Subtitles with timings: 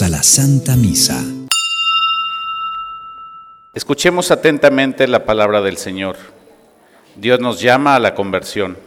[0.00, 1.22] a la Santa Misa.
[3.74, 6.16] Escuchemos atentamente la palabra del Señor.
[7.16, 8.78] Dios nos llama a la conversión.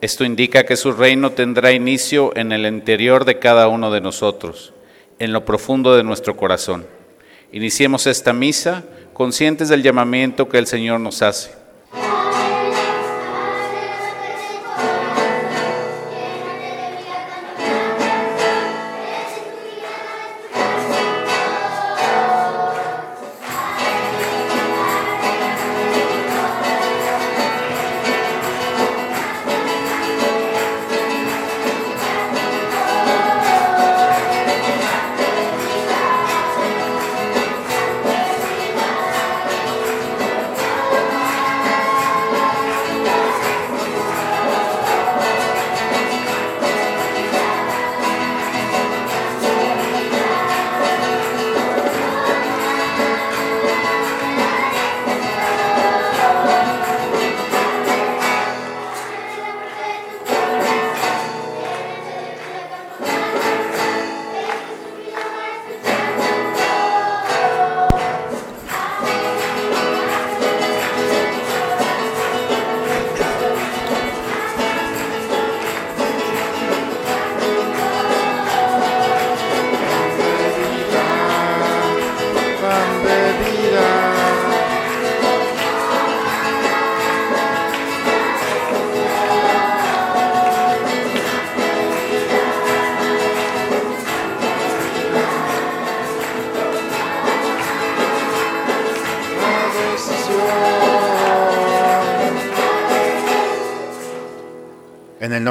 [0.00, 4.72] Esto indica que su reino tendrá inicio en el interior de cada uno de nosotros,
[5.20, 6.84] en lo profundo de nuestro corazón.
[7.52, 8.82] Iniciemos esta misa
[9.12, 11.52] conscientes del llamamiento que el Señor nos hace.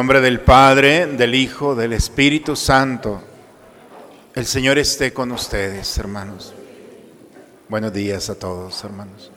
[0.03, 3.23] Nombre del Padre, del Hijo, del Espíritu Santo.
[4.35, 6.53] El Señor esté con ustedes, hermanos.
[7.69, 9.31] Buenos días a todos, hermanos.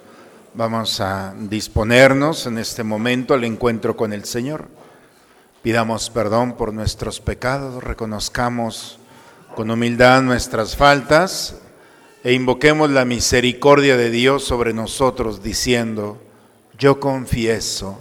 [0.55, 4.67] Vamos a disponernos en este momento al encuentro con el Señor.
[5.63, 8.99] Pidamos perdón por nuestros pecados, reconozcamos
[9.55, 11.59] con humildad nuestras faltas
[12.25, 16.21] e invoquemos la misericordia de Dios sobre nosotros diciendo,
[16.77, 18.01] yo confieso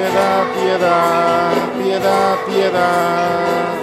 [0.00, 3.74] piedad, piedad piedad, piedad.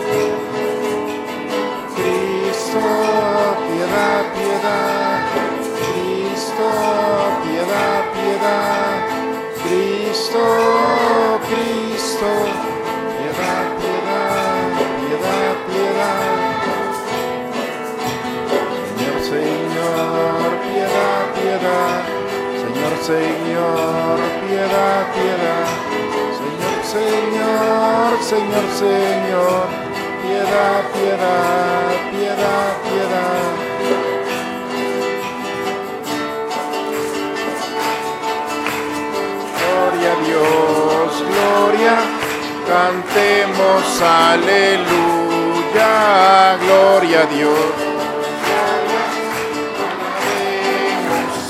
[1.95, 2.79] Cristo,
[3.67, 5.19] piedad, piedad.
[5.77, 6.67] Cristo,
[7.43, 8.97] piedad, piedad.
[9.63, 10.43] Cristo,
[11.49, 12.29] Cristo,
[13.17, 16.37] piedad, piedad, piedad, piedad.
[18.97, 21.99] Señor, Señor, piedad, piedad.
[22.61, 24.17] Señor, Señor,
[24.47, 25.66] piedad, piedad.
[26.97, 29.67] Señor, Señor, Señor,
[30.23, 33.45] piedad, piedad, piedad, piedad.
[39.59, 41.95] Gloria a Dios, gloria,
[42.67, 45.91] cantemos aleluya,
[46.63, 47.87] gloria a Dios.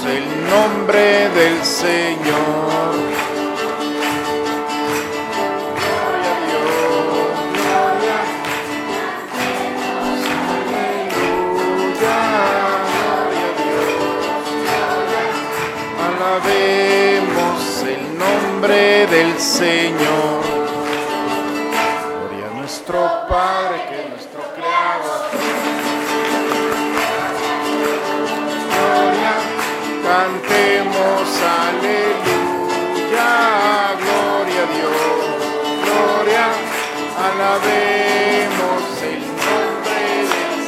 [0.08, 2.77] el nombre del Señor.
[19.58, 20.44] Señor.
[22.30, 25.22] Gloria a nuestro Padre que es nuestro Creador.
[28.70, 29.34] Gloria,
[30.06, 31.26] cantemos
[31.66, 33.32] aleluya,
[34.04, 35.26] gloria a Dios.
[35.86, 36.46] Gloria,
[37.28, 38.82] alabemos
[39.12, 40.62] el nombre del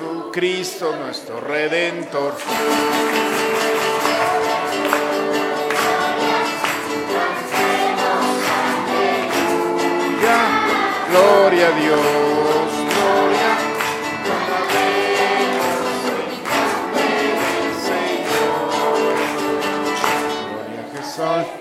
[0.00, 0.32] Señor.
[0.32, 1.81] Cristo nuestro Redentor.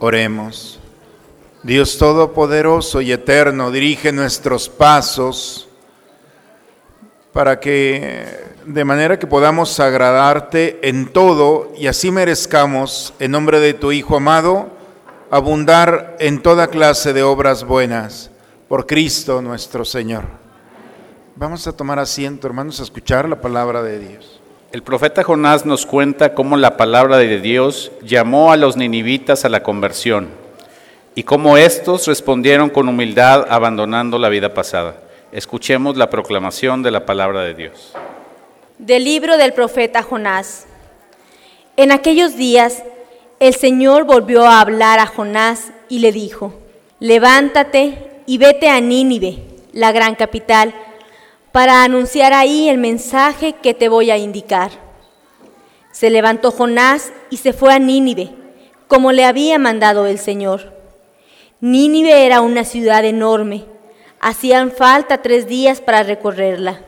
[0.00, 0.78] Oremos.
[1.62, 5.66] Dios Todopoderoso y Eterno, dirige nuestros pasos
[7.32, 13.74] para que de manera que podamos agradarte en todo y así merezcamos, en nombre de
[13.74, 14.70] tu Hijo amado,
[15.30, 18.30] abundar en toda clase de obras buenas,
[18.68, 20.24] por Cristo nuestro Señor.
[21.36, 24.40] Vamos a tomar asiento, hermanos, a escuchar la palabra de Dios.
[24.72, 29.48] El profeta Jonás nos cuenta cómo la palabra de Dios llamó a los ninivitas a
[29.48, 30.28] la conversión
[31.14, 34.96] y cómo éstos respondieron con humildad abandonando la vida pasada.
[35.30, 37.94] Escuchemos la proclamación de la palabra de Dios.
[38.78, 40.66] Del libro del profeta Jonás.
[41.78, 42.82] En aquellos días
[43.40, 46.52] el Señor volvió a hablar a Jonás y le dijo,
[47.00, 49.42] levántate y vete a Nínive,
[49.72, 50.74] la gran capital,
[51.52, 54.72] para anunciar ahí el mensaje que te voy a indicar.
[55.90, 58.28] Se levantó Jonás y se fue a Nínive,
[58.88, 60.74] como le había mandado el Señor.
[61.62, 63.64] Nínive era una ciudad enorme,
[64.20, 66.82] hacían falta tres días para recorrerla.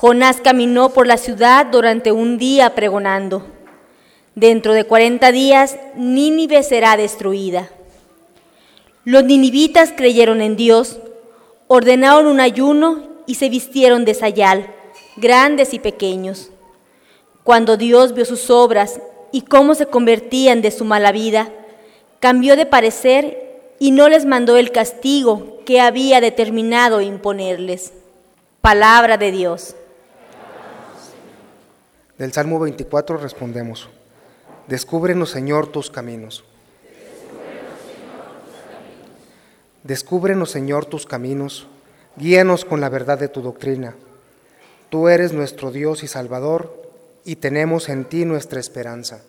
[0.00, 3.44] Jonás caminó por la ciudad durante un día pregonando.
[4.36, 7.68] Dentro de cuarenta días Nínive será destruida.
[9.04, 11.00] Los ninivitas creyeron en Dios,
[11.66, 14.72] ordenaron un ayuno y se vistieron de sayal,
[15.16, 16.50] grandes y pequeños.
[17.42, 19.00] Cuando Dios vio sus obras
[19.32, 21.48] y cómo se convertían de su mala vida,
[22.20, 27.94] cambió de parecer y no les mandó el castigo que había determinado imponerles.
[28.60, 29.74] Palabra de Dios.
[32.18, 33.88] Del Salmo 24 respondemos,
[34.66, 36.44] Descúbrenos Señor tus caminos.
[39.84, 41.68] Descúbrenos Señor tus caminos
[42.18, 43.94] Guíanos con la verdad de tu doctrina.
[44.90, 46.74] Tú eres nuestro Dios y Salvador,
[47.24, 49.22] y tenemos en ti nuestra esperanza.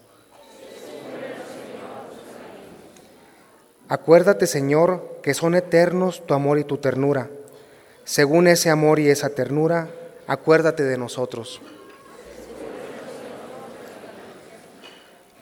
[3.89, 7.29] Acuérdate, Señor, que son eternos tu amor y tu ternura.
[8.05, 9.89] Según ese amor y esa ternura,
[10.25, 11.61] acuérdate de nosotros.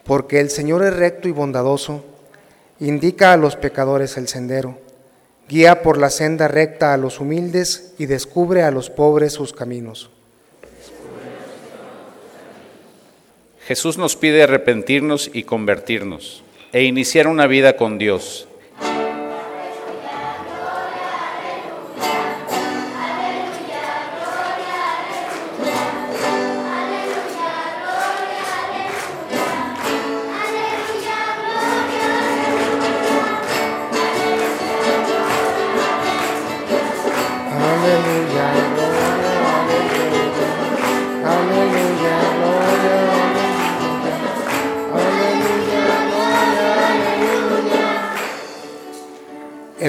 [0.07, 2.03] Porque el Señor es recto y bondadoso,
[2.79, 4.77] indica a los pecadores el sendero
[5.49, 10.09] Guía por la senda recta a los humildes y descubre a los pobres sus caminos.
[13.65, 16.43] Jesús nos pide arrepentirnos y convertirnos
[16.73, 18.46] e iniciar una vida con Dios,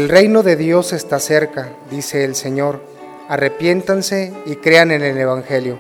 [0.09, 2.81] El reino de Dios está cerca, dice el Señor.
[3.29, 5.79] Arrepiéntanse y crean en el Evangelio.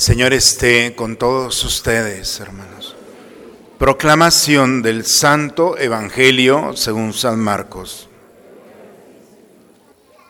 [0.00, 2.96] El Señor esté con todos ustedes, hermanos.
[3.76, 8.08] Proclamación del Santo Evangelio según San Marcos.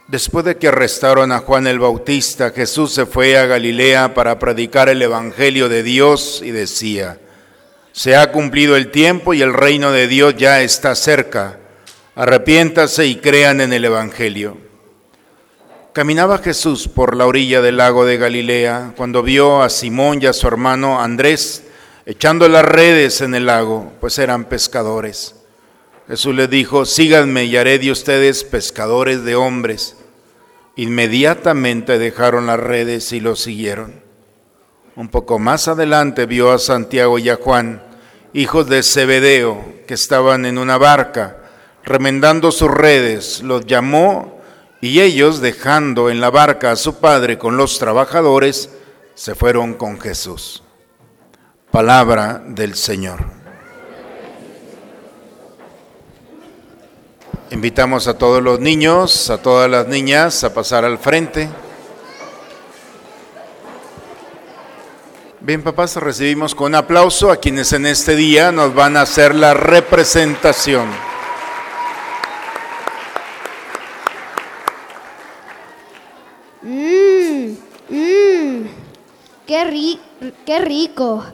[0.08, 4.88] Después de que arrestaron a Juan el Bautista, Jesús se fue a Galilea para predicar
[4.88, 7.20] el Evangelio de Dios y decía,
[7.92, 11.60] se ha cumplido el tiempo y el reino de Dios ya está cerca.
[12.16, 14.69] Arrepiéntase y crean en el Evangelio.
[15.92, 20.32] Caminaba Jesús por la orilla del lago de Galilea cuando vio a Simón y a
[20.32, 21.64] su hermano Andrés
[22.06, 25.34] echando las redes en el lago, pues eran pescadores.
[26.06, 29.96] Jesús les dijo, síganme y haré de ustedes pescadores de hombres.
[30.76, 34.00] Inmediatamente dejaron las redes y lo siguieron.
[34.94, 37.82] Un poco más adelante vio a Santiago y a Juan,
[38.32, 41.38] hijos de Zebedeo, que estaban en una barca,
[41.82, 43.42] remendando sus redes.
[43.42, 44.39] Los llamó
[44.80, 48.70] y ellos, dejando en la barca a su padre con los trabajadores,
[49.14, 50.62] se fueron con Jesús.
[51.70, 53.20] Palabra del Señor.
[57.50, 61.48] Invitamos a todos los niños, a todas las niñas a pasar al frente.
[65.40, 69.52] Bien, papás, recibimos con aplauso a quienes en este día nos van a hacer la
[69.52, 71.09] representación.
[79.50, 79.98] Qué, ri
[80.46, 81.24] qué rico,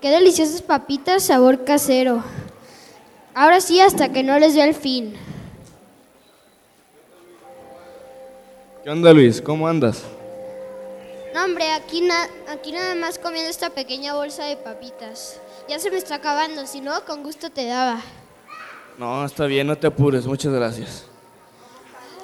[0.00, 2.24] qué deliciosas papitas sabor casero.
[3.34, 5.14] Ahora sí, hasta que no les dé el fin.
[8.82, 9.42] ¿Qué onda Luis?
[9.42, 10.04] ¿Cómo andas?
[11.34, 15.38] No, hombre, aquí, na aquí nada más comiendo esta pequeña bolsa de papitas.
[15.68, 18.00] Ya se me está acabando, si no, con gusto te daba.
[18.96, 21.04] No, está bien, no te apures, muchas gracias.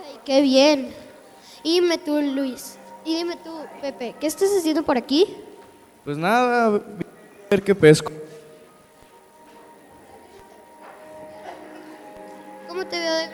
[0.02, 0.94] Ay, qué bien.
[1.62, 2.78] Y tú, Luis.
[3.04, 5.26] Y dime tú, Pepe, ¿qué estás haciendo por aquí?
[6.04, 6.80] Pues nada, a
[7.50, 8.12] ver qué pesco.
[12.68, 13.28] ¿Cómo te veo de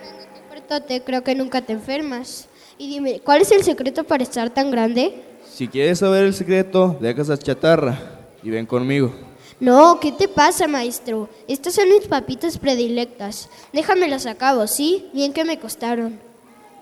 [0.68, 1.02] grande?
[1.04, 2.48] Creo que nunca te enfermas.
[2.76, 5.22] Y dime, ¿cuál es el secreto para estar tan grande?
[5.50, 7.98] Si quieres saber el secreto, deja esa chatarra
[8.42, 9.12] y ven conmigo.
[9.60, 11.28] No, ¿qué te pasa, maestro?
[11.48, 13.48] Estas son mis papitas predilectas.
[13.72, 15.08] Déjamelas a cabo, ¿sí?
[15.12, 16.20] Bien que me costaron.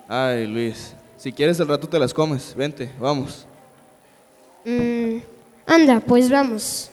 [0.07, 2.53] Ay, Luis, si quieres el rato te las comes.
[2.55, 3.45] Vente, vamos.
[4.63, 5.17] Mm,
[5.65, 6.91] anda, pues vamos.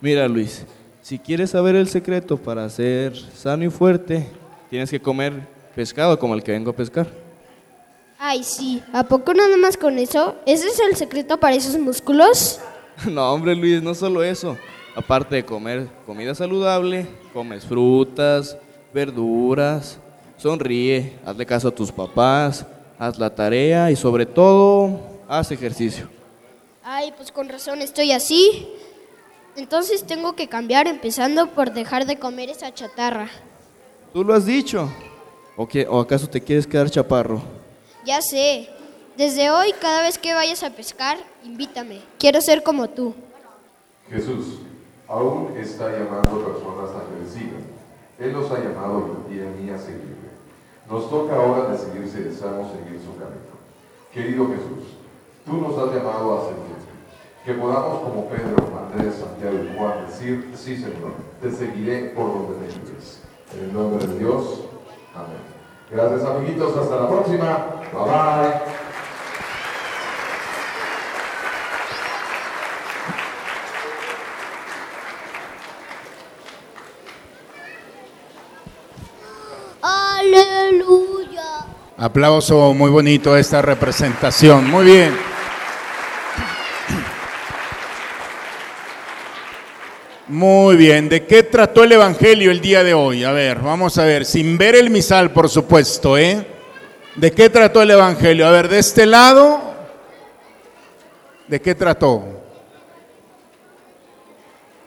[0.00, 0.64] Mira, Luis,
[1.02, 4.26] si quieres saber el secreto para ser sano y fuerte,
[4.68, 5.32] tienes que comer
[5.74, 7.06] pescado como el que vengo a pescar.
[8.18, 10.36] Ay, sí, ¿a poco nada más con eso?
[10.46, 12.60] ¿Ese es el secreto para esos músculos?
[13.10, 14.56] No, hombre, Luis, no solo eso.
[14.94, 18.56] Aparte de comer comida saludable, comes frutas,
[18.92, 19.98] verduras,
[20.36, 22.66] sonríe, hazle caso a tus papás,
[23.02, 26.08] haz la tarea y sobre todo, haz ejercicio.
[26.84, 28.68] Ay, pues con razón estoy así.
[29.56, 33.28] Entonces tengo que cambiar empezando por dejar de comer esa chatarra.
[34.12, 34.88] ¿Tú lo has dicho?
[35.56, 37.42] ¿O, qué- o acaso te quieres quedar chaparro?
[38.04, 38.68] Ya sé.
[39.16, 42.00] Desde hoy, cada vez que vayas a pescar, invítame.
[42.20, 43.14] Quiero ser como tú.
[44.10, 44.58] Jesús
[45.08, 47.64] aún está llamando personas a que le sigan.
[48.20, 50.21] Él los ha llamado y a mí a seguirle.
[50.88, 53.52] Nos toca ahora decidir si deseamos seguir su camino.
[54.12, 54.96] Querido Jesús,
[55.46, 56.72] tú nos has llamado a seguirte.
[57.44, 62.58] Que podamos, como Pedro, Andrés, Santiago y Juan, decir, sí Señor, te seguiré por donde
[62.60, 63.22] me lleves.
[63.54, 64.60] En el nombre de Dios,
[65.14, 65.52] amén.
[65.90, 67.66] Gracias amiguitos, hasta la próxima.
[67.92, 68.82] Bye bye.
[79.82, 81.66] Aleluya.
[82.02, 84.68] Aplauso muy bonito a esta representación.
[84.68, 85.16] Muy bien.
[90.26, 91.08] Muy bien.
[91.08, 93.22] ¿De qué trató el Evangelio el día de hoy?
[93.22, 94.24] A ver, vamos a ver.
[94.24, 96.44] Sin ver el misal, por supuesto, ¿eh?
[97.14, 98.48] ¿De qué trató el Evangelio?
[98.48, 99.60] A ver, de este lado,
[101.46, 102.24] ¿de qué trató?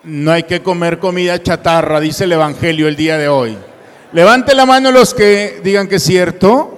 [0.03, 3.57] No hay que comer comida chatarra, dice el Evangelio el día de hoy.
[4.11, 6.74] Levante la mano los que digan que es cierto.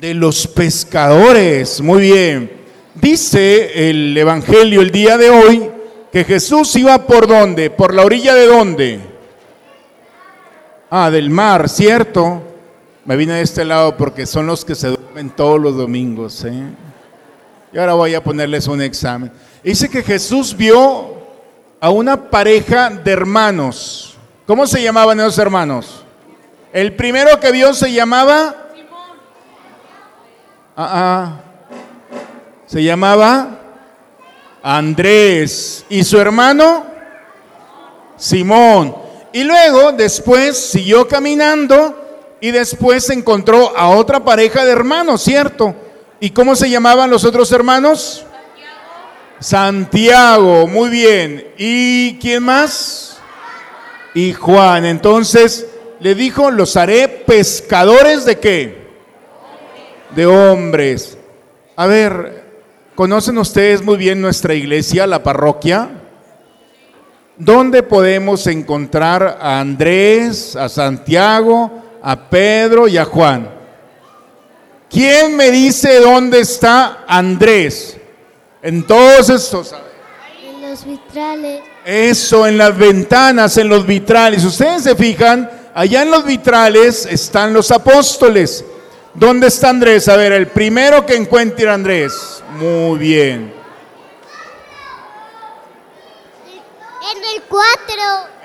[0.00, 2.52] De los pescadores, muy bien.
[2.94, 5.68] Dice el Evangelio el día de hoy
[6.12, 7.68] que Jesús iba por dónde?
[7.68, 9.00] ¿Por la orilla de dónde?
[10.88, 12.40] Ah, del mar, ¿cierto?
[13.04, 16.44] Me vine de este lado porque son los que se duermen todos los domingos.
[16.44, 16.62] ¿eh?
[17.72, 19.32] Y ahora voy a ponerles un examen.
[19.64, 21.18] Dice que Jesús vio
[21.80, 24.16] a una pareja de hermanos.
[24.46, 26.04] ¿Cómo se llamaban esos hermanos?
[26.72, 28.67] El primero que vio se llamaba...
[30.80, 31.40] Ah, ah.
[32.66, 33.48] Se llamaba
[34.62, 35.84] Andrés.
[35.88, 36.86] ¿Y su hermano?
[38.16, 38.94] Simón.
[39.32, 45.74] Y luego, después, siguió caminando y después encontró a otra pareja de hermanos, ¿cierto?
[46.20, 48.24] ¿Y cómo se llamaban los otros hermanos?
[49.40, 51.54] Santiago, muy bien.
[51.58, 53.18] ¿Y quién más?
[54.14, 54.84] Y Juan.
[54.84, 55.66] Entonces
[55.98, 58.77] le dijo, los haré pescadores de qué?
[60.14, 61.18] De hombres.
[61.76, 62.44] A ver,
[62.94, 65.90] ¿conocen ustedes muy bien nuestra iglesia, la parroquia?
[67.36, 71.70] ¿Dónde podemos encontrar a Andrés, a Santiago,
[72.02, 73.48] a Pedro y a Juan?
[74.90, 77.96] ¿Quién me dice dónde está Andrés?
[78.62, 79.72] En todos estos.
[80.42, 81.60] En los vitrales.
[81.84, 84.44] Eso, en las ventanas, en los vitrales.
[84.44, 88.64] Ustedes se fijan, allá en los vitrales están los apóstoles.
[89.18, 90.08] ¿Dónde está Andrés?
[90.08, 92.40] A ver, el primero que encuentre a Andrés.
[92.56, 93.52] Muy bien.
[97.10, 97.66] En el 4.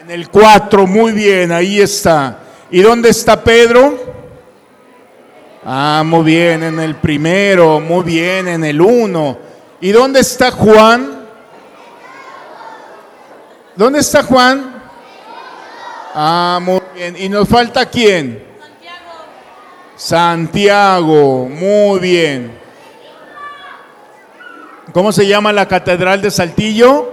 [0.01, 2.39] En el 4, muy bien, ahí está.
[2.71, 3.99] ¿Y dónde está Pedro?
[5.63, 9.37] Ah, muy bien, en el primero, muy bien, en el 1.
[9.79, 11.27] ¿Y dónde está Juan?
[13.75, 14.83] ¿Dónde está Juan?
[16.15, 17.15] Ah, muy bien.
[17.15, 18.52] ¿Y nos falta quién?
[19.95, 21.47] Santiago.
[21.49, 22.57] Muy bien.
[24.91, 27.11] ¿Cómo se llama la catedral de Saltillo?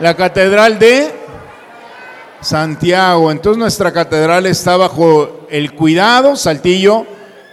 [0.00, 1.12] La catedral de
[2.40, 3.30] Santiago.
[3.30, 7.06] Entonces nuestra catedral está bajo el cuidado, Saltillo,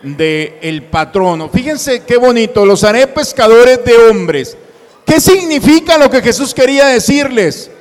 [0.04, 1.50] de el patrono.
[1.50, 4.58] Fíjense qué bonito, los haré pescadores de hombres.
[5.06, 7.72] ¿Qué significa lo que Jesús quería decirles?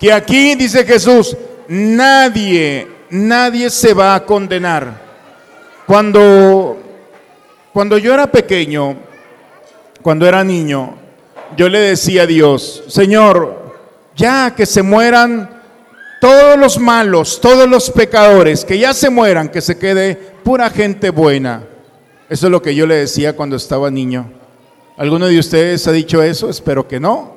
[0.00, 1.36] Que aquí dice Jesús,
[1.68, 5.03] nadie, nadie se va a condenar.
[5.86, 6.78] Cuando,
[7.72, 8.96] cuando yo era pequeño,
[10.02, 10.94] cuando era niño,
[11.56, 13.74] yo le decía a Dios, Señor,
[14.16, 15.62] ya que se mueran
[16.20, 21.10] todos los malos, todos los pecadores, que ya se mueran, que se quede pura gente
[21.10, 21.64] buena.
[22.30, 24.30] Eso es lo que yo le decía cuando estaba niño.
[24.96, 26.48] ¿Alguno de ustedes ha dicho eso?
[26.48, 27.34] Espero que no.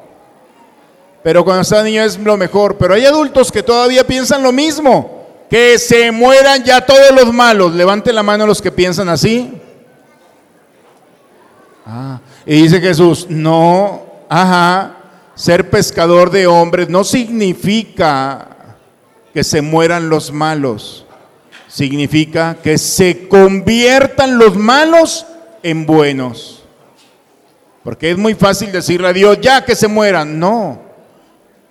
[1.23, 2.77] Pero cuando estaba niño es lo mejor.
[2.77, 5.16] Pero hay adultos que todavía piensan lo mismo.
[5.49, 7.73] Que se mueran ya todos los malos.
[7.73, 9.53] Levante la mano los que piensan así.
[11.85, 14.97] Ah, y dice Jesús, no, ajá,
[15.35, 18.49] ser pescador de hombres no significa
[19.33, 21.05] que se mueran los malos.
[21.67, 25.25] Significa que se conviertan los malos
[25.63, 26.63] en buenos.
[27.83, 30.39] Porque es muy fácil decirle a Dios, ya que se mueran.
[30.39, 30.81] No,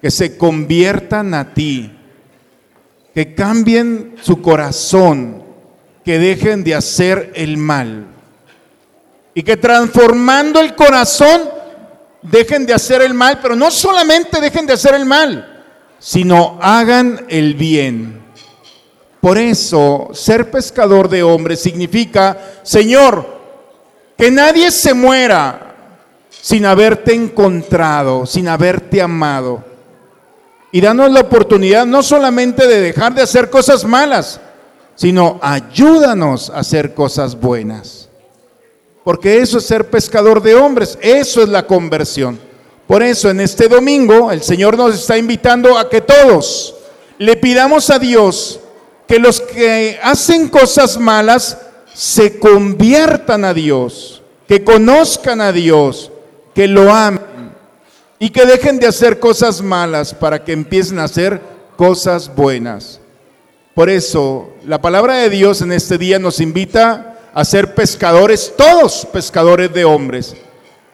[0.01, 1.96] que se conviertan a ti.
[3.17, 5.43] Que cambien su corazón.
[6.05, 8.09] Que dejen de hacer el mal.
[9.33, 11.57] Y que transformando el corazón
[12.21, 15.65] dejen de hacer el mal, pero no solamente dejen de hacer el mal,
[15.99, 18.21] sino hagan el bien.
[19.21, 23.27] Por eso, ser pescador de hombres significa, Señor,
[24.17, 25.75] que nadie se muera
[26.31, 29.65] sin haberte encontrado, sin haberte amado.
[30.77, 34.39] Y danos la oportunidad no solamente de dejar de hacer cosas malas,
[34.95, 38.11] sino ayúdanos a hacer cosas buenas.
[39.03, 42.39] Porque eso es ser pescador de hombres, eso es la conversión.
[42.87, 46.75] Por eso en este domingo el Señor nos está invitando a que todos
[47.17, 48.61] le pidamos a Dios
[49.09, 51.57] que los que hacen cosas malas
[51.95, 56.13] se conviertan a Dios, que conozcan a Dios,
[56.55, 57.16] que lo amen
[58.19, 61.41] y que dejen de hacer cosas malas para que empiecen a hacer
[61.77, 63.01] cosas buenas.
[63.75, 69.07] Por eso la palabra de Dios en este día nos invita a ser pescadores, todos
[69.13, 70.35] pescadores de hombres.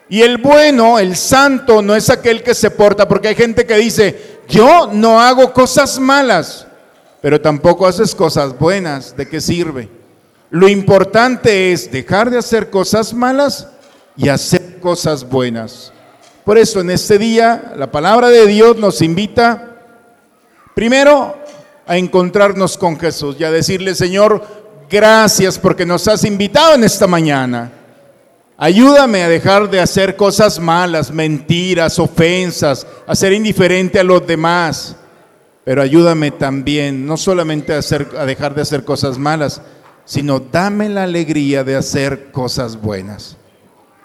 [0.08, 3.76] Y el bueno, el santo, no es aquel que se porta, porque hay gente que
[3.76, 6.66] dice, yo no hago cosas malas,
[7.20, 9.88] pero tampoco haces cosas buenas, ¿de qué sirve?
[10.50, 13.68] Lo importante es dejar de hacer cosas malas
[14.16, 15.91] y hacer cosas buenas.
[16.44, 19.76] Por eso en este día la palabra de Dios nos invita
[20.74, 21.36] primero
[21.86, 24.44] a encontrarnos con Jesús y a decirle, Señor,
[24.90, 27.70] gracias porque nos has invitado en esta mañana.
[28.56, 34.96] Ayúdame a dejar de hacer cosas malas, mentiras, ofensas, a ser indiferente a los demás.
[35.64, 39.62] Pero ayúdame también, no solamente a, hacer, a dejar de hacer cosas malas,
[40.04, 43.36] sino dame la alegría de hacer cosas buenas.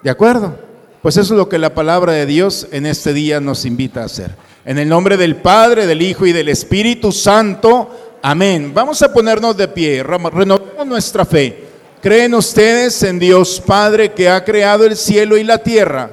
[0.02, 0.67] ¿De acuerdo?
[1.02, 4.06] Pues eso es lo que la palabra de Dios en este día nos invita a
[4.06, 4.32] hacer.
[4.64, 8.18] En el nombre del Padre, del Hijo y del Espíritu Santo.
[8.20, 8.72] Amén.
[8.74, 11.66] Vamos a ponernos de pie, renovemos nuestra fe.
[12.02, 16.10] ¿Creen ustedes en Dios Padre que ha creado el cielo y la tierra?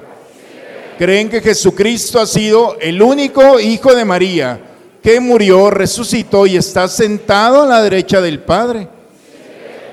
[0.99, 4.59] ¿Creen que Jesucristo ha sido el único Hijo de María
[5.01, 8.87] que murió, resucitó y está sentado a la derecha del Padre?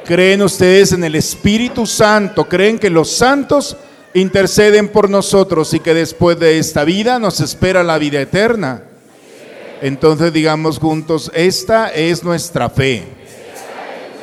[0.05, 2.44] ¿Creen ustedes en el Espíritu Santo?
[2.46, 3.76] ¿Creen que los santos
[4.14, 8.85] interceden por nosotros y que después de esta vida nos espera la vida eterna?
[9.81, 13.05] Entonces digamos juntos, esta es nuestra fe.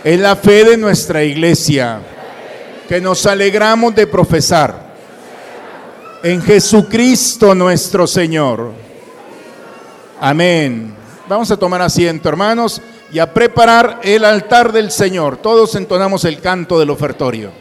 [0.04, 2.00] Es la fe de nuestra iglesia
[2.88, 4.90] que nos alegramos de profesar
[6.24, 8.72] en Jesucristo nuestro Señor.
[10.20, 10.96] Amén.
[11.28, 15.38] Vamos a tomar asiento, hermanos, y a preparar el altar del Señor.
[15.38, 17.52] Todos entonamos el canto del ofertorio.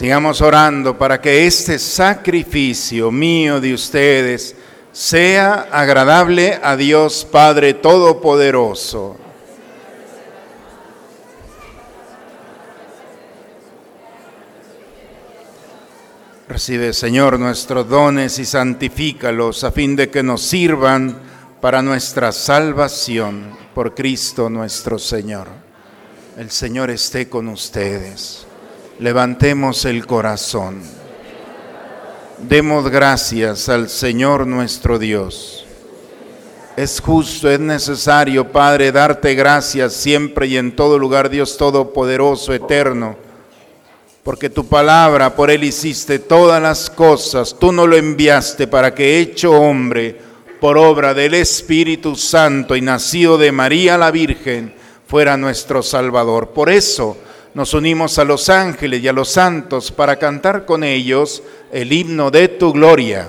[0.00, 4.56] Sigamos orando para que este sacrificio mío de ustedes
[4.92, 9.18] sea agradable a Dios Padre Todopoderoso.
[16.48, 21.14] Recibe, Señor, nuestros dones y santifícalos a fin de que nos sirvan
[21.60, 25.48] para nuestra salvación por Cristo nuestro Señor.
[26.38, 28.46] El Señor esté con ustedes.
[29.00, 30.82] Levantemos el corazón.
[32.38, 35.66] Demos gracias al Señor nuestro Dios.
[36.76, 43.16] Es justo, es necesario, Padre, darte gracias siempre y en todo lugar, Dios Todopoderoso, eterno
[44.22, 49.18] porque tu palabra, por él hiciste todas las cosas, tú no lo enviaste para que
[49.18, 50.14] hecho hombre,
[50.60, 54.74] por obra del Espíritu Santo y nacido de María la Virgen,
[55.06, 56.50] fuera nuestro Salvador.
[56.50, 57.16] Por eso
[57.54, 62.30] nos unimos a los ángeles y a los santos para cantar con ellos el himno
[62.30, 63.28] de tu gloria.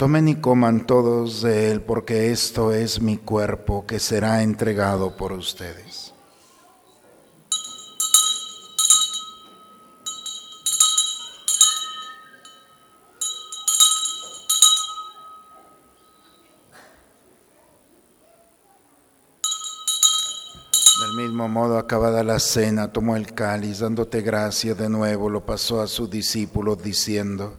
[0.00, 5.32] Tomen y coman todos de él, porque esto es mi cuerpo que será entregado por
[5.32, 6.14] ustedes.
[21.02, 25.82] Del mismo modo, acabada la cena, tomó el cáliz, dándote gracias de nuevo, lo pasó
[25.82, 27.58] a sus discípulos, diciendo,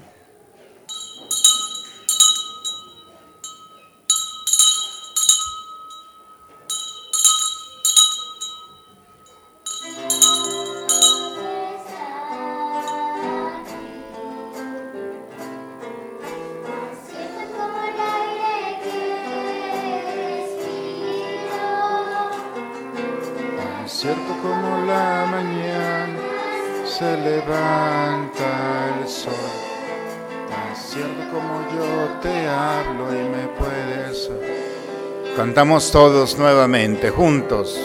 [35.35, 37.79] Cantamos todos nuevamente, juntos.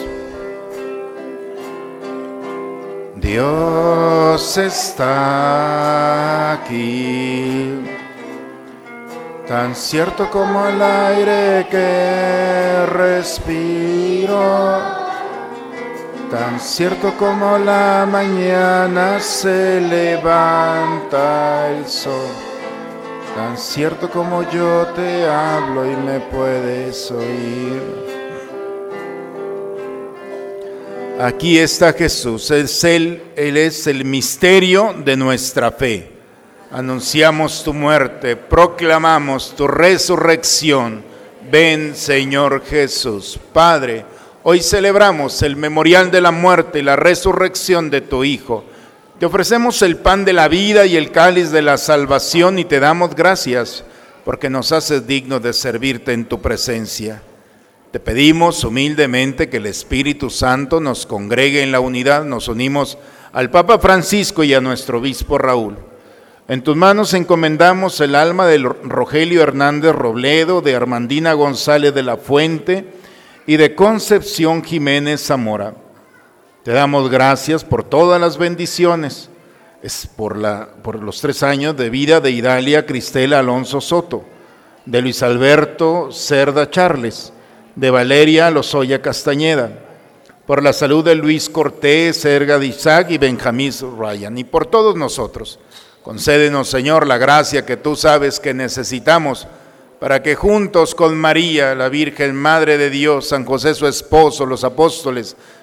[3.15, 7.83] Dios está aquí,
[9.47, 14.79] tan cierto como el aire que respiro.
[16.29, 22.27] Tan cierto como la mañana se levanta el sol,
[23.37, 27.83] tan cierto como yo te hablo y me puedes oír.
[31.21, 36.13] Aquí está Jesús, es él, él es el misterio de nuestra fe.
[36.71, 41.03] Anunciamos tu muerte, proclamamos tu resurrección.
[41.51, 44.03] Ven Señor Jesús, Padre
[44.49, 48.63] Hoy celebramos el memorial de la muerte y la resurrección de tu Hijo.
[49.19, 52.79] Te ofrecemos el pan de la vida y el cáliz de la salvación y te
[52.79, 53.83] damos gracias
[54.23, 57.23] porque nos haces dignos de servirte en tu presencia.
[57.89, 62.25] Te pedimos humildemente que el Espíritu Santo nos congregue en la unidad.
[62.25, 62.99] Nos unimos
[63.33, 65.77] al Papa Francisco y a nuestro obispo Raúl.
[66.47, 72.17] En tus manos encomendamos el alma de Rogelio Hernández Robledo, de Armandina González de la
[72.17, 72.85] Fuente,
[73.47, 75.86] y de Concepción Jiménez Zamora.
[76.67, 79.29] Te damos gracias por todas las bendiciones.
[79.81, 84.25] Es por, la, por los tres años de vida de Idalia Cristela Alonso Soto,
[84.85, 87.31] de Luis Alberto Cerda Charles,
[87.73, 89.79] de Valeria Lozoya Castañeda,
[90.45, 94.97] por la salud de Luis Cortés, Erga de Isaac y Benjamín Ryan, y por todos
[94.97, 95.59] nosotros.
[96.03, 99.47] Concédenos, Señor, la gracia que tú sabes que necesitamos
[100.01, 104.65] para que juntos con María, la Virgen Madre de Dios, San José su esposo, los
[104.65, 105.37] apóstoles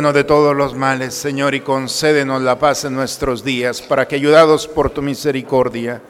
[0.00, 4.66] De todos los males, Señor, y concédenos la paz en nuestros días, para que, ayudados
[4.66, 6.00] por tu misericordia,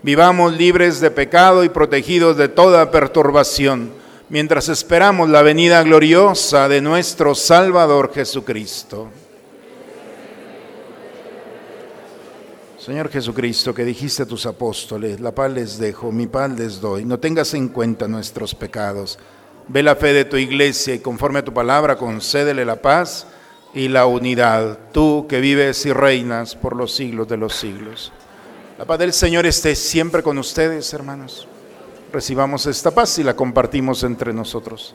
[0.00, 3.90] vivamos libres de pecado y protegidos de toda perturbación,
[4.28, 9.08] mientras esperamos la venida gloriosa de nuestro Salvador Jesucristo.
[12.78, 17.04] Señor Jesucristo, que dijiste a tus apóstoles, la paz les dejo, mi paz les doy,
[17.04, 19.18] no tengas en cuenta nuestros pecados
[19.68, 23.26] Ve la fe de tu iglesia y conforme a tu palabra concédele la paz
[23.74, 28.12] y la unidad, tú que vives y reinas por los siglos de los siglos.
[28.78, 31.46] La paz del Señor esté siempre con ustedes, hermanos.
[32.12, 34.94] Recibamos esta paz y la compartimos entre nosotros.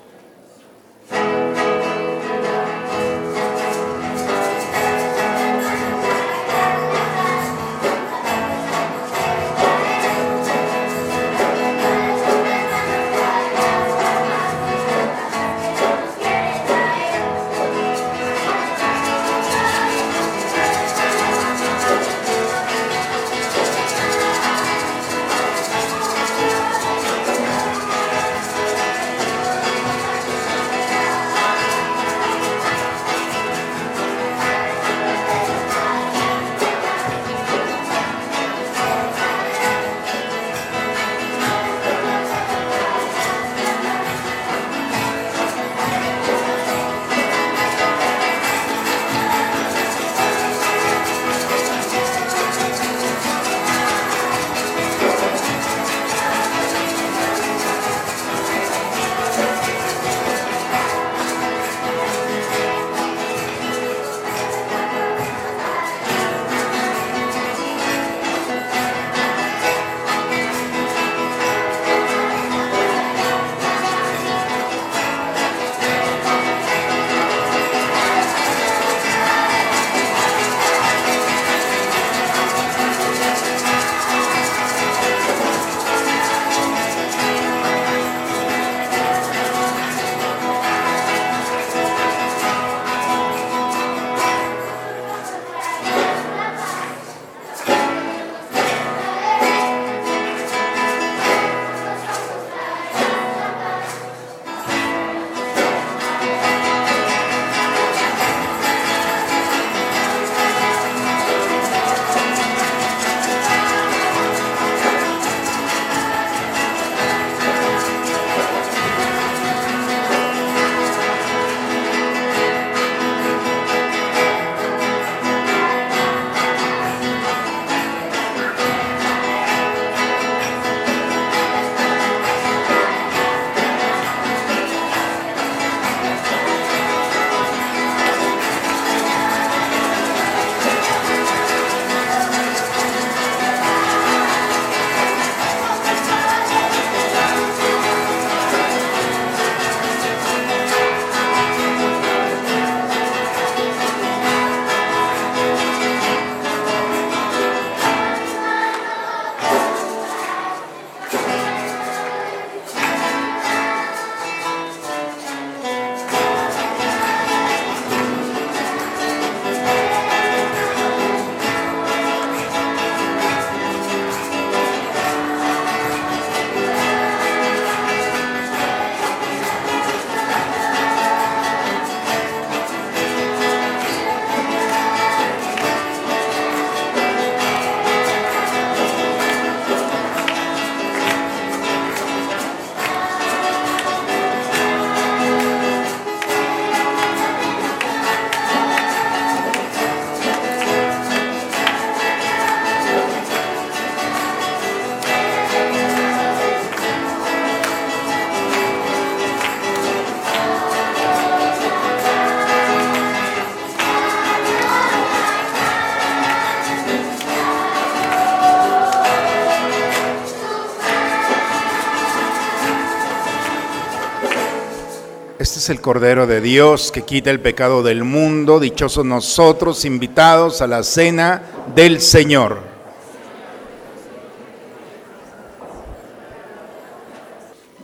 [225.69, 228.59] El Cordero de Dios que quita el pecado del mundo.
[228.59, 231.41] Dichosos nosotros invitados a la cena
[231.75, 232.59] del Señor.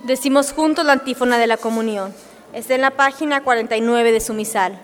[0.04, 2.14] Decimos juntos la antífona de la comunión.
[2.54, 4.80] Está en la página 49 de su misal.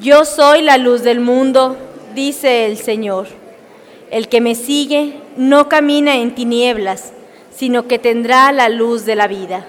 [0.00, 1.76] Yo soy la luz del mundo,
[2.14, 3.28] dice el Señor.
[4.10, 7.12] El que me sigue no camina en tinieblas,
[7.54, 9.66] sino que tendrá la luz de la vida.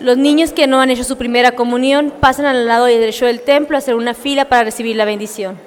[0.00, 3.76] Los niños que no han hecho su primera comunión pasan al lado derecho del templo
[3.76, 5.65] a hacer una fila para recibir la bendición.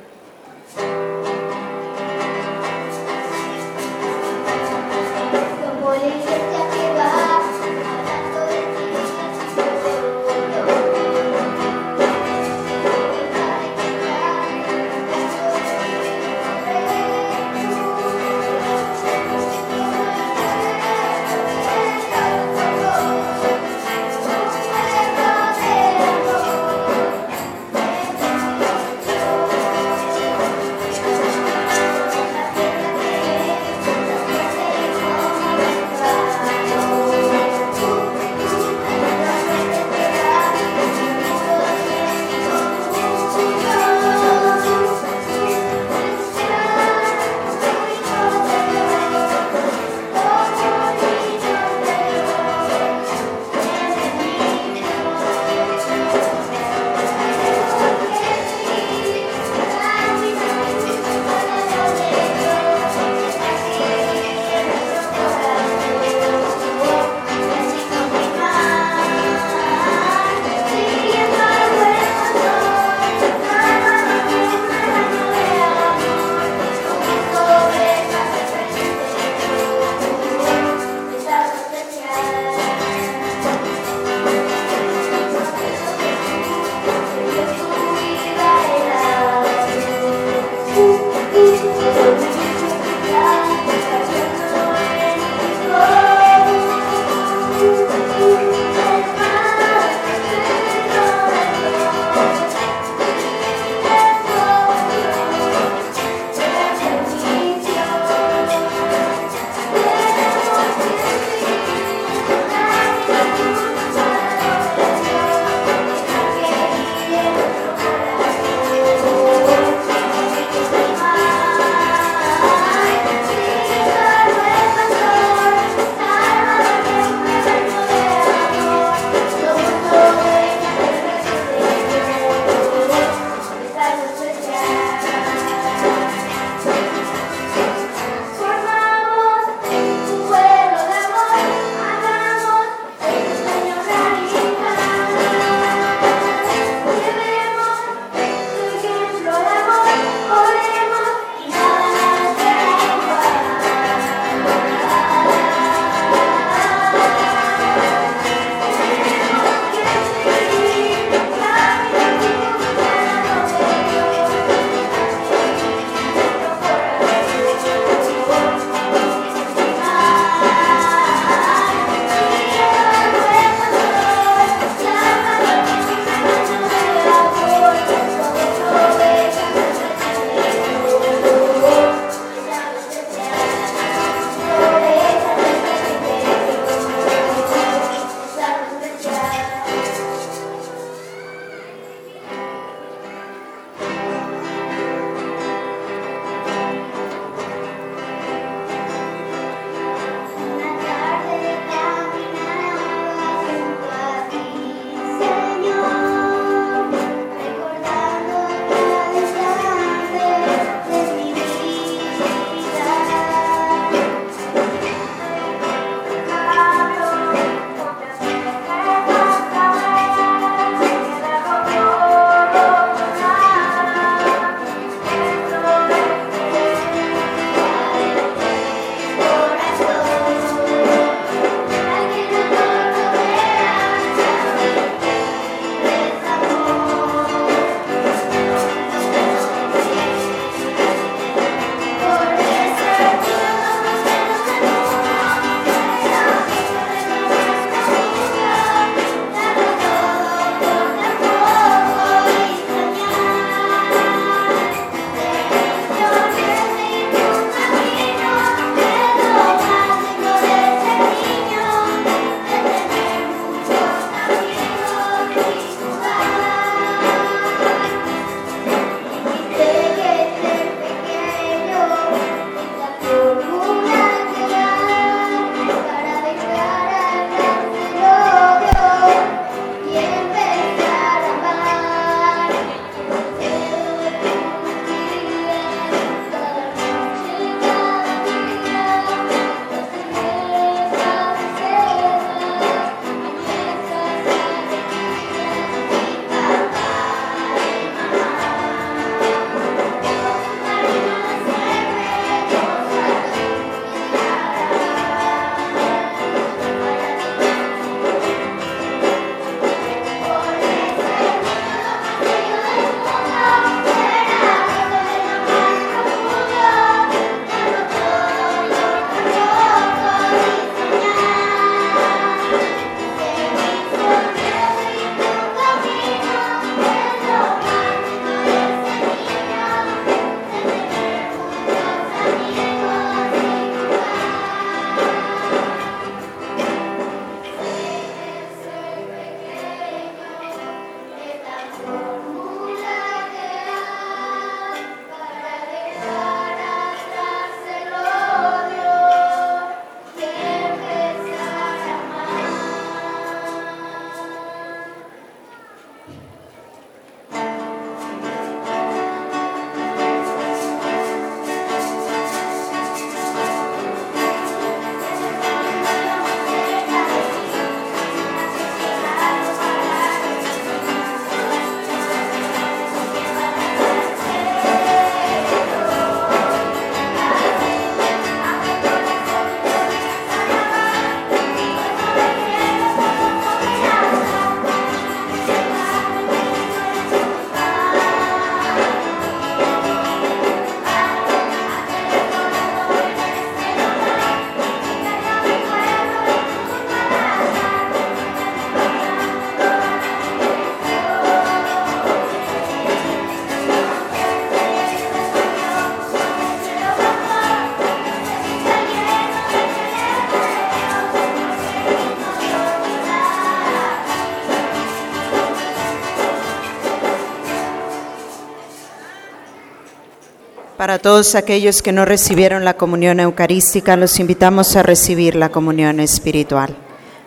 [420.79, 425.99] Para todos aquellos que no recibieron la comunión eucarística, los invitamos a recibir la comunión
[425.99, 426.73] espiritual.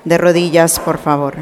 [0.06, 1.34] De rodillas, por favor.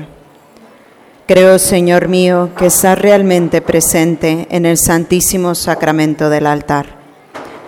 [1.29, 6.87] Creo, Señor mío, que estás realmente presente en el santísimo sacramento del altar.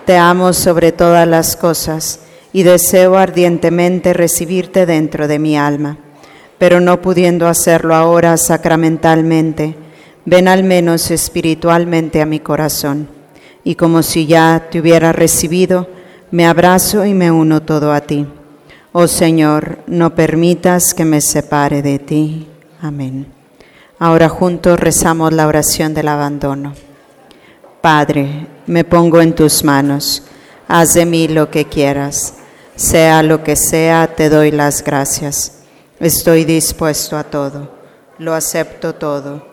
[0.05, 2.19] Te amo sobre todas las cosas
[2.51, 5.99] y deseo ardientemente recibirte dentro de mi alma,
[6.57, 9.77] pero no pudiendo hacerlo ahora sacramentalmente,
[10.25, 13.22] ven al menos espiritualmente a mi corazón
[13.63, 15.87] y como si ya te hubiera recibido,
[16.31, 18.27] me abrazo y me uno todo a ti.
[18.91, 22.47] Oh Señor, no permitas que me separe de ti.
[22.81, 23.27] Amén.
[23.99, 26.73] Ahora juntos rezamos la oración del abandono.
[27.81, 30.23] Padre, me pongo en tus manos,
[30.67, 32.35] haz de mí lo que quieras,
[32.75, 35.63] sea lo que sea, te doy las gracias.
[35.99, 37.71] Estoy dispuesto a todo,
[38.19, 39.52] lo acepto todo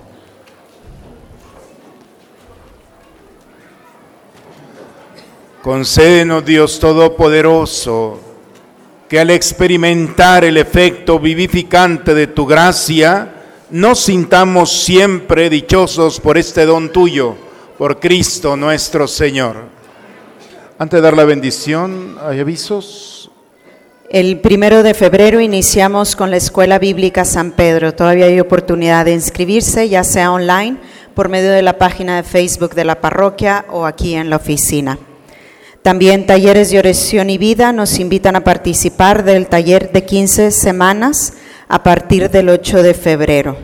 [5.61, 8.19] Concédenos, Dios Todopoderoso,
[9.07, 13.31] que al experimentar el efecto vivificante de tu gracia,
[13.69, 17.35] nos sintamos siempre dichosos por este don tuyo,
[17.77, 19.57] por Cristo nuestro Señor.
[20.79, 23.29] Antes de dar la bendición, ¿hay avisos?
[24.09, 27.93] El primero de febrero iniciamos con la Escuela Bíblica San Pedro.
[27.93, 30.77] Todavía hay oportunidad de inscribirse, ya sea online,
[31.13, 34.97] por medio de la página de Facebook de la parroquia o aquí en la oficina.
[35.81, 41.33] También talleres de oración y vida nos invitan a participar del taller de 15 semanas
[41.67, 43.57] a partir del 8 de febrero.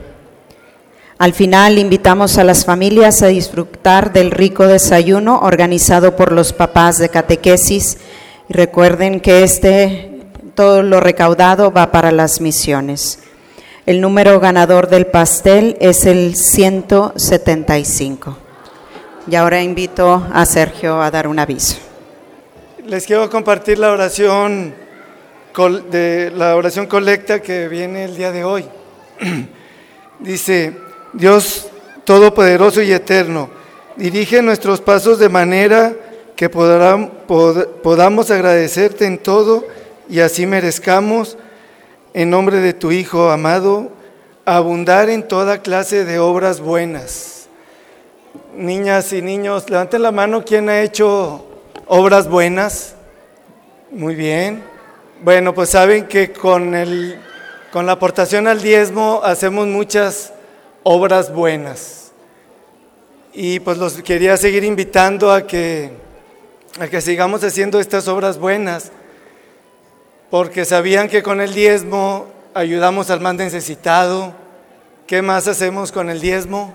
[1.19, 6.97] Al final invitamos a las familias a disfrutar del rico desayuno organizado por los papás
[6.97, 7.99] de catequesis
[8.49, 10.13] y recuerden que este
[10.55, 13.19] todo lo recaudado va para las misiones.
[13.85, 18.37] El número ganador del pastel es el 175.
[19.29, 21.86] Y ahora invito a Sergio a dar un aviso.
[22.87, 24.73] Les quiero compartir la oración
[25.91, 28.63] de la oración colecta que viene el día de hoy.
[30.19, 30.73] Dice,
[31.11, 31.67] Dios
[32.05, 33.49] todopoderoso y eterno,
[33.97, 35.93] dirige nuestros pasos de manera
[36.37, 39.65] que podamos agradecerte en todo
[40.07, 41.37] y así merezcamos,
[42.13, 43.91] en nombre de tu Hijo amado,
[44.45, 47.49] abundar en toda clase de obras buenas.
[48.55, 51.46] Niñas y niños, levanten la mano quien ha hecho
[51.87, 52.95] obras buenas.
[53.91, 54.63] Muy bien.
[55.23, 57.19] Bueno, pues saben que con, el,
[57.71, 60.33] con la aportación al diezmo hacemos muchas
[60.83, 62.11] obras buenas.
[63.33, 65.91] Y pues los quería seguir invitando a que,
[66.79, 68.91] a que sigamos haciendo estas obras buenas,
[70.29, 74.33] porque sabían que con el diezmo ayudamos al más necesitado.
[75.05, 76.73] ¿Qué más hacemos con el diezmo?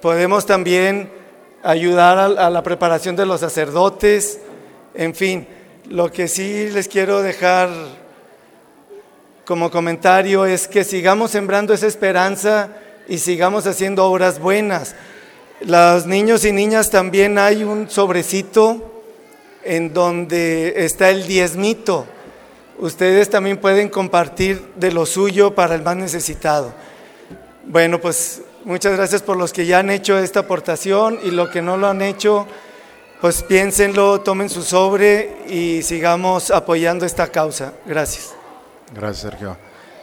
[0.00, 1.21] Podemos también
[1.62, 4.40] ayudar a, la preparación de los sacerdotes,
[4.94, 5.46] en fin,
[5.88, 7.70] lo que sí les quiero dejar
[9.44, 12.70] como comentario es que sigamos sembrando esa esperanza
[13.08, 14.94] y sigamos haciendo obras buenas.
[15.60, 19.02] Los niños y niñas también hay un sobrecito
[19.64, 22.06] en donde está el diezmito.
[22.78, 26.72] Ustedes también pueden compartir de lo suyo para el más necesitado.
[27.64, 31.60] Bueno, pues Muchas gracias por los que ya han hecho esta aportación y los que
[31.60, 32.46] no lo han hecho,
[33.20, 37.72] pues piénsenlo, tomen su sobre y sigamos apoyando esta causa.
[37.86, 38.34] Gracias.
[38.94, 39.56] Gracias, Sergio.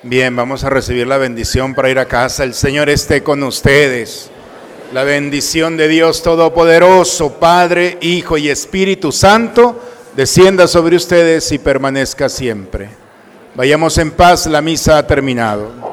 [0.03, 2.43] Bien, vamos a recibir la bendición para ir a casa.
[2.43, 4.29] El Señor esté con ustedes.
[4.91, 9.79] La bendición de Dios Todopoderoso, Padre, Hijo y Espíritu Santo,
[10.15, 12.89] descienda sobre ustedes y permanezca siempre.
[13.55, 15.88] Vayamos en paz, la misa ha terminado.